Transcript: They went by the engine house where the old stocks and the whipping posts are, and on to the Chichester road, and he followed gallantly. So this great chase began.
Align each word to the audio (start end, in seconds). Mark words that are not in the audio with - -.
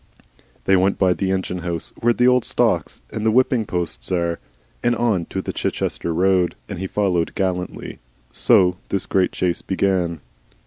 They 0.65 0.75
went 0.75 0.97
by 0.97 1.13
the 1.13 1.29
engine 1.29 1.59
house 1.59 1.93
where 1.97 2.11
the 2.11 2.27
old 2.27 2.43
stocks 2.43 3.01
and 3.11 3.23
the 3.23 3.29
whipping 3.29 3.65
posts 3.65 4.11
are, 4.11 4.39
and 4.81 4.95
on 4.95 5.25
to 5.27 5.43
the 5.43 5.53
Chichester 5.53 6.11
road, 6.11 6.55
and 6.67 6.79
he 6.79 6.87
followed 6.87 7.35
gallantly. 7.35 7.99
So 8.31 8.77
this 8.89 9.05
great 9.05 9.31
chase 9.31 9.61
began. 9.61 10.21